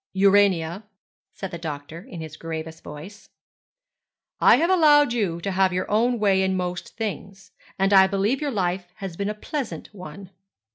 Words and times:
'Urania,' 0.15 0.83
said 1.31 1.51
the 1.51 1.59
doctor 1.59 2.01
in 2.03 2.21
his 2.21 2.35
gravest 2.35 2.83
voice, 2.83 3.29
'I 4.39 4.55
have 4.55 4.69
allowed 4.71 5.13
you 5.13 5.39
to 5.41 5.51
have 5.51 5.71
your 5.71 5.87
own 5.91 6.17
way 6.17 6.41
in 6.41 6.57
most 6.57 6.97
things, 6.97 7.51
and 7.77 7.93
I 7.93 8.07
believe 8.07 8.41
your 8.41 8.49
life 8.49 8.87
has 8.95 9.15
been 9.15 9.29
a 9.29 9.35
pleasant 9.35 9.93
one.' 9.93 10.31